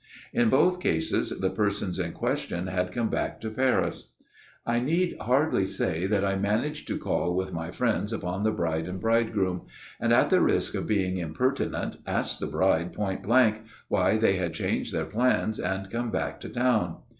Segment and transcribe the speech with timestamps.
[0.33, 4.09] In both cases the persons in question had come back to Paris."
[4.65, 8.87] I need hardly say that I managed to call with my friends upon the bride
[8.87, 9.67] and bridegroom;
[9.99, 14.55] and, at the risk of being impertinent, asked the bride point blank why they had
[14.55, 16.95] changed their plans and come back to town.